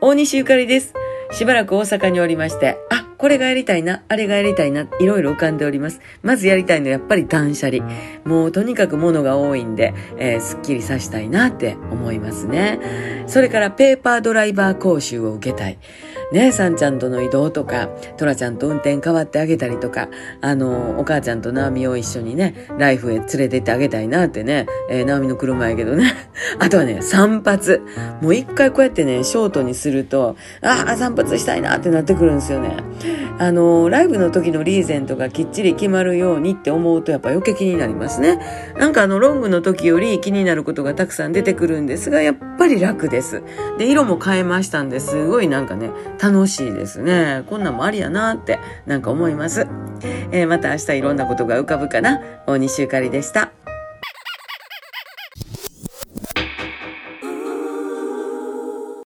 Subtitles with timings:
[0.00, 0.94] 大西ゆかりです。
[1.30, 6.00] しばらく大阪におりまして、あ、これがやりたいな、あれがやりたいな、いろいろ浮かんでおります。
[6.22, 7.88] まずやりたいのはやっぱり断捨離。
[8.24, 12.80] もうとにかく物が多いんで、えーすっきりさしたいなって思いますね。
[13.28, 15.78] それからペーパードライバー講習を受けたい。
[16.30, 17.88] ね、さんちゃんとの移動とか、
[18.18, 20.08] トラちゃんと運転変わってあげたりとか、
[20.42, 26.12] あの、お母ちゃんとナオミを一緒にね、ライフへ連れてってあげたいなってね、えー、ナオミの車やけどね。
[26.60, 27.78] あとはね、散髪。
[28.20, 32.76] もう一回こうやってね、ショートにすると、ああ、散髪したいなってなってくるんですよね。
[33.38, 38.38] あの、ライブの時のリーゼントがきっちり決まるようにって思うとやっぱ余計気になりますね。
[38.76, 43.42] なんかあの、ロングの時より気になることがたくさん出てくるんですが、やっぱり楽です。
[43.78, 47.44] で、色も変えましたんで、すごいなんかね、楽しいですね。
[47.48, 49.66] こんなんもありやなって、なんか思います。
[50.30, 52.20] えーまた明日いろんなことが浮かぶかな。
[52.46, 53.52] 大西ゆかりでした。